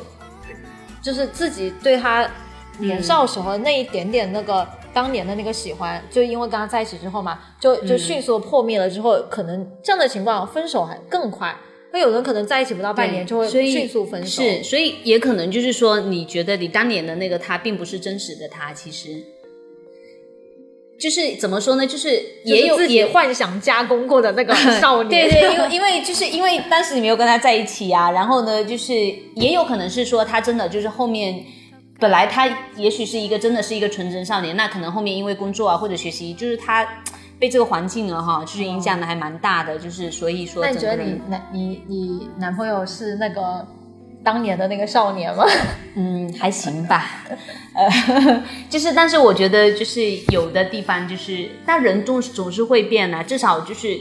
[1.02, 2.30] 就是自己对他
[2.78, 11.56] 年少时候那一点点那个当年的那个喜欢，就因为跟他在一起之后嘛，就就迅速破灭了之后，可能这样的情况分手还更快。
[11.92, 19.10] 那有人可能在一起不到半年就会迅速分手，是，所以也可能就是说，你觉得你当年的那个他并不是真实的他，其实
[21.00, 21.86] 就是怎么说呢？
[21.86, 22.10] 就是
[22.46, 28.94] 也有也幻想加工过的那个 少年，对对，因为因为就是因为当时你没有跟他在一起啊，然后呢，就是
[29.36, 31.44] 也有可能是说他真的就是后面。
[32.04, 32.46] 本来他
[32.76, 36.86] 也许是一个真的是一个纯真少年，那可能后面因为工作啊或者学习，就是他
[37.40, 43.66] 被这个环境啊哈，就是影响的还蛮大的，就是所以说那你觉得你男你你男朋友是那个
[44.22, 45.46] 当年的那个少年吗？
[45.96, 47.10] 嗯，还行吧，
[47.74, 50.02] 呃，就是，但是我觉得就是
[50.34, 53.98] 有的地方就是，但人总总是会变啊，至少就是，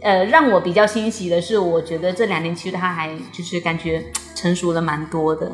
[0.00, 4.02] 呃，让我比较欣喜的是，我觉得这两年其实他还就是感觉
[4.34, 5.50] 成熟了蛮多的，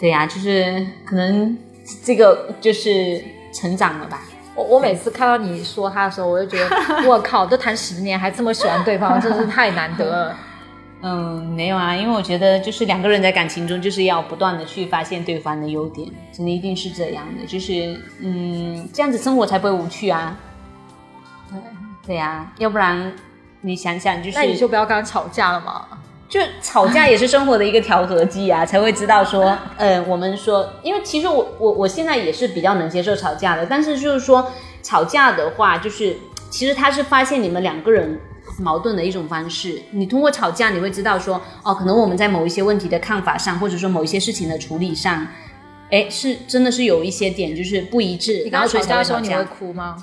[0.00, 1.56] 对呀、就是可能
[2.02, 3.22] 这个就是
[3.52, 4.22] 成长了吧。
[4.54, 6.76] 我我每次看到你说他的时候，我就觉得
[7.06, 10.36] 我靠，都谈十年还这么喜欢对方，真是太难得了。
[11.02, 20.36] 嗯，没有啊，因为我觉得就是两个人在感情中就是要不断的去发现对方的优点，真的一定是这样的，就是嗯，这样子生活才不会无趣啊。
[21.50, 21.58] 对，
[22.06, 23.12] 对呀、要不然
[23.62, 25.86] 你想想，就是那你就不要跟他吵架了嘛。
[26.30, 34.50] 就吵架也是生活的一个调和剂啊， 才会知道说，嗯，我们说，因为其实我我我现在也是比较能接受吵架的，但是就是说
[34.80, 36.16] 吵架的话，就是
[36.48, 38.20] 其实他是发现你们两个人
[38.60, 39.82] 矛盾的一种方式。
[39.90, 45.26] 你通过吵架，你会知道说，哦，可能我们在某一些问题的看法上，或者说某一些事情的处理上，
[45.90, 49.44] 哎，是真的是有一些点就是不一致，你跟他然后才会吵吵架的时候，你会。
[49.44, 49.96] 哭吗？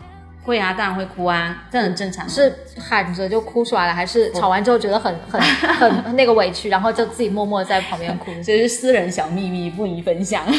[0.48, 2.28] 会啊，当然会哭啊，这很正常。
[2.28, 5.40] 是喊着就哭出来了，还是吵完之后觉得很很
[5.76, 8.32] 很那个委屈，然后就自己默默在旁边哭？
[8.42, 10.44] 这是私人小秘密，不宜分享。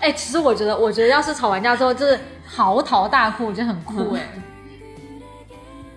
[0.00, 4.20] 哎、其实我觉得，我觉得要是吵完架之后就是嚎啕大哭，我觉得很酷哎、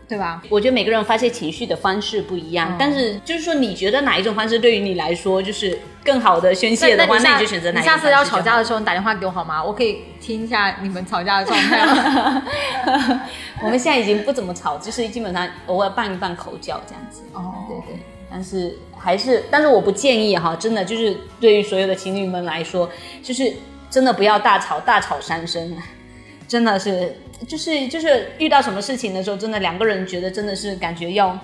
[0.10, 0.42] 对吧？
[0.50, 7.96] 我觉得每个人发泄情绪的方式不一样，嗯但是就是说，你觉得哪一种方式对于你来说就是更好的宣泄的话，那下你就选择哪你一种。
[7.96, 9.64] 下次要吵架的时候，你打电话给我好吗？
[9.64, 12.44] 我可以听一下你们吵架的状态吗？
[13.62, 17.22] 我们现在已经不怎么吵，就是基本上偶尔拌一拌口角这样子。
[17.34, 18.00] 哦对对，
[18.32, 22.90] 但是还是，但是我不建议哈，真的就是对于所有的情侣们来说，
[23.22, 23.54] 就是
[23.92, 25.76] 真的不要大吵，大吵伤身，
[26.50, 27.16] 真的是，
[27.48, 31.38] 就是就是遇到什么事情的时候，真的两个人觉得真的是感觉要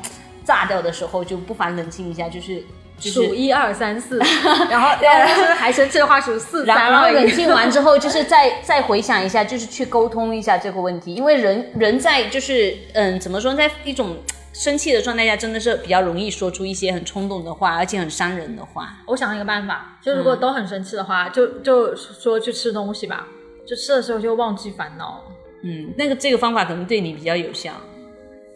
[0.44, 2.62] 炸掉的时候，就不妨冷静一下，就是
[2.98, 3.12] 就是。
[3.12, 4.18] 数一二三四，
[4.70, 7.08] 然后 要是还生气的话数四三然后。
[7.08, 14.18] 冷静完之后，就是再再回想一下，就是去沟通一下这个问题，因为人人在就是嗯怎么说，在一种
[14.54, 18.98] 生气的状态下，真的是比较容易说出一些很冲动的话，而且很伤人的话。
[19.06, 23.28] 我想了一个办法，就如果都很生气的话，就就说去吃东西吧，
[23.66, 25.24] 就吃的时候就忘记烦恼。
[25.64, 27.72] 嗯，那个这个方法可能对你比较有效。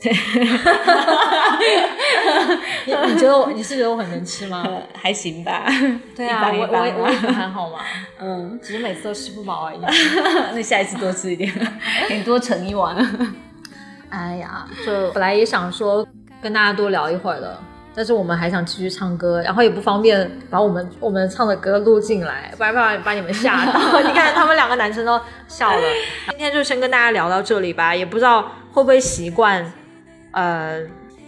[0.01, 0.13] 对
[2.85, 4.63] 你你觉得我你是觉得我很能吃吗？
[4.65, 5.65] 呃， 还行吧。
[6.15, 7.79] 对啊，我一般一般我我也 还好嘛，
[8.19, 9.79] 嗯，只是每次都吃不饱而已。
[10.53, 11.51] 那下一次多吃一点，
[12.07, 12.95] 给你多盛一碗。
[14.09, 16.07] 哎呀，就本来也想说
[16.41, 17.59] 跟大家多聊一会儿的，
[17.95, 23.79] 但是我们还想继续唱歌，然后也不方便把我们我们唱的歌录进来，不然怕把你们吓到。
[24.01, 25.81] 你看他们两个男生都笑了。
[26.29, 29.71] 今天就先跟大家聊到这里吧，也不知道会不会习惯，
[30.31, 30.81] 呃。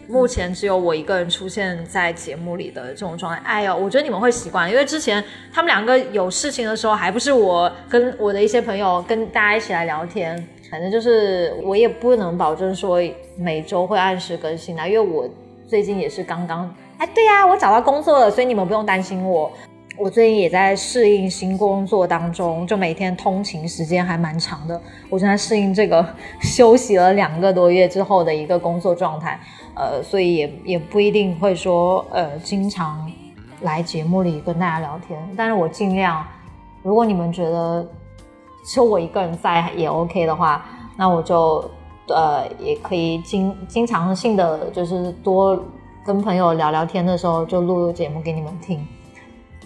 [0.07, 10.36] 目前只有我一个人出现在节目里的这种状态，哎呦，我觉得你们会习惯，因为之前他们两个有事情的时候，还不是我跟我的一些朋友跟大家一起来聊天，
[10.70, 12.99] 反正就是我也不能保证说
[13.38, 15.30] 每周会按时更新的，因为我
[15.72, 19.49] 最近也是刚刚，哎，对呀、我找到工作了，所以你们不用担心我。
[19.97, 24.82] 我最近也在适应新工作当中，就每天通勤时间还蛮长的。
[25.09, 26.05] 我正在适应这个
[26.41, 29.39] 休息了两个多月之后的一个工作状态，
[29.74, 33.09] 呃，所以也也不一定会说呃经常
[33.61, 36.22] 来节目里跟大家聊天，但是我尽量，
[36.84, 37.88] 如果你们觉得
[38.76, 40.65] 就我一个人在也 OK 的话，
[40.97, 41.63] 那我就
[42.12, 45.59] 呃也可以经经常性的就是多
[46.05, 48.86] 跟朋友聊聊天的时候就录录节目给你们听。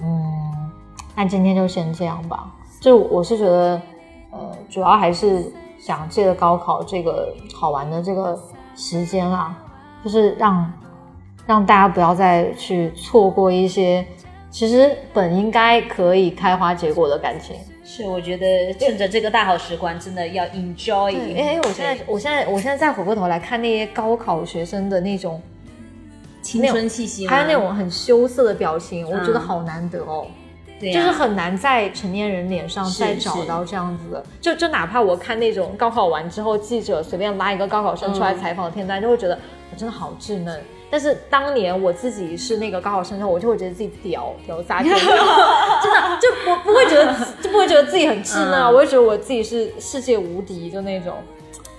[0.01, 0.71] 嗯，
[1.15, 2.51] 那今天就先这样吧。
[2.79, 3.81] 就我是觉得，
[4.31, 8.37] 呃，主要还是想借着高考这个好玩的这个
[8.75, 9.57] 时间啊，
[10.03, 10.73] 就是让
[11.47, 14.05] 让大家不要再去错过一些
[14.49, 17.55] 其实本应该可以开花结果的感情。
[17.87, 21.11] 是，我觉得趁着这个大好时光，真的要 enjoy。
[21.11, 25.39] 因为我现在，我现在，我现在再回过头来看那些高考学生的那种
[26.41, 30.25] 青春气息，还有那种很羞涩的表情，我觉得好难得哦。
[30.79, 34.25] 对，就是很难在成年人脸上再找到这样子的。
[34.41, 39.39] 就就哪怕我看那种高考完之后，记者随便拉一个高考生出来采访的片段，就会觉得
[39.71, 40.59] 我真的好稚嫩。
[40.89, 51.15] 但是当年我自己是那个高考生的时候，我就会觉得自己屌屌炸天， 真的就不不会觉得就不会觉得自己很稚嫩啊，我会觉得我自己是世界无敌就那种。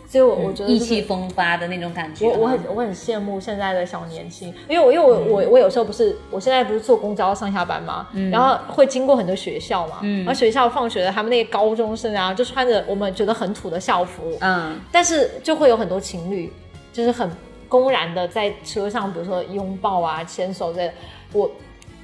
[0.08, 2.28] 所以，我我觉得意气风发的那种感觉。
[2.28, 16.52] 我我很我很羡慕现在的小年轻，因为我因为我我我有时候不是，我现在不是坐公交上下班嘛，然后会经过很多学校嘛，然后学校放学的他们那些高中生啊，就穿着我们觉得很土的校服，嗯，但是就会有很多情侣，
[16.92, 17.28] 就是很
[17.68, 20.92] 公然的在车上，比如说拥抱啊、牵手这，
[21.32, 21.50] 我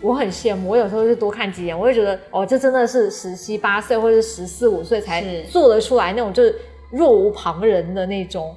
[0.01, 0.69] 我很羡慕。
[0.69, 6.55] 我有时候就多看几眼，我就觉得哦，这真的是十七八岁或者十四五岁才做得出来那种，就是。
[6.93, 8.55] 若无旁人的那种，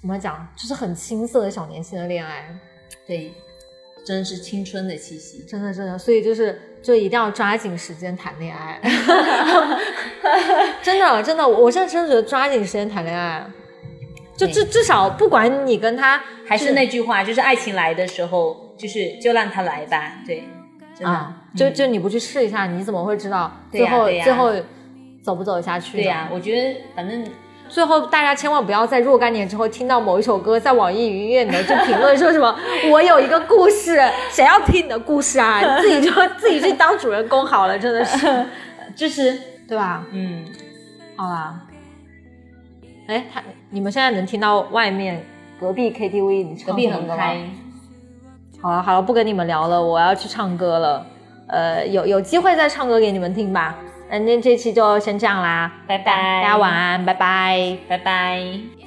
[0.00, 2.56] 怎么讲，就是很青涩的小年轻的恋爱，
[3.04, 3.34] 对，
[4.06, 8.80] 真的是青春的气息，真的真的，所以就是就一定要抓紧时间谈恋爱，
[10.84, 13.44] 真的真的，我现在真的觉得抓紧时间谈恋爱，
[14.38, 20.44] 就至至少不管你跟他，还是那句话，就是爱情来的时候，就是就让他来吧，对，
[20.96, 24.52] 真的，就就你不去试一下，你怎么会知道最后最后
[25.22, 25.98] 走不走得下去？
[25.98, 27.24] 对呀，我觉得反正。
[27.68, 32.58] 最后，大家千万不要在若干年之后听到某一首歌在网易云音乐里就评论说什么
[32.90, 34.00] “我有一个故事”，
[34.32, 35.60] 谁要听你的故事啊？
[35.60, 36.10] 你自己就
[36.40, 38.46] 自己去当主人公好了，真的是，
[38.96, 40.02] 就是对吧？
[40.12, 40.46] 嗯，
[41.14, 41.60] 好啦。
[43.06, 45.24] 哎，他你们现在能听到外面
[45.60, 47.38] 隔壁 KTV 隔壁很开。
[48.60, 51.06] 好了好了，不跟你们聊了，我要去唱歌了。
[51.48, 53.76] 呃，有有机会再唱歌给你们听吧。
[54.10, 58.77] 那那这期就先这样啦，拜拜，大家晚安，拜拜，拜拜。